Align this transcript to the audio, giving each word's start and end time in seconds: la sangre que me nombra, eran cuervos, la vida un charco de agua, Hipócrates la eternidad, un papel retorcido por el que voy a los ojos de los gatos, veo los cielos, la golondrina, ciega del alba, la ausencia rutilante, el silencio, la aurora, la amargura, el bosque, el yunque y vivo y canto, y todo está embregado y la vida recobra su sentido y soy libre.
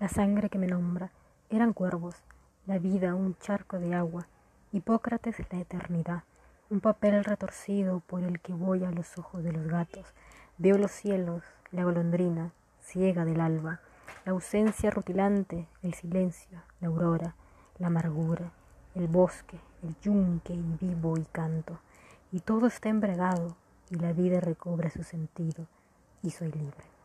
la 0.00 0.08
sangre 0.08 0.48
que 0.48 0.58
me 0.58 0.66
nombra, 0.66 1.10
eran 1.50 1.74
cuervos, 1.74 2.16
la 2.66 2.78
vida 2.78 3.14
un 3.14 3.36
charco 3.36 3.78
de 3.78 3.94
agua, 3.94 4.26
Hipócrates 4.72 5.36
la 5.52 5.60
eternidad, 5.60 6.22
un 6.70 6.80
papel 6.80 7.22
retorcido 7.22 8.00
por 8.00 8.22
el 8.22 8.40
que 8.40 8.54
voy 8.54 8.84
a 8.84 8.92
los 8.92 9.18
ojos 9.18 9.44
de 9.44 9.52
los 9.52 9.66
gatos, 9.66 10.06
veo 10.56 10.78
los 10.78 10.90
cielos, 10.90 11.42
la 11.70 11.84
golondrina, 11.84 12.52
ciega 12.80 13.24
del 13.24 13.40
alba, 13.40 13.80
la 14.24 14.32
ausencia 14.32 14.90
rutilante, 14.90 15.66
el 15.82 15.92
silencio, 15.92 16.62
la 16.80 16.88
aurora, 16.88 17.34
la 17.78 17.88
amargura, 17.88 18.52
el 18.94 19.06
bosque, 19.06 19.58
el 19.82 19.94
yunque 20.00 20.54
y 20.54 20.76
vivo 20.80 21.18
y 21.18 21.24
canto, 21.26 21.78
y 22.32 22.40
todo 22.40 22.68
está 22.68 22.88
embregado 22.88 23.54
y 23.90 23.96
la 23.96 24.12
vida 24.12 24.40
recobra 24.40 24.88
su 24.88 25.02
sentido 25.02 25.66
y 26.22 26.30
soy 26.30 26.52
libre. 26.52 26.99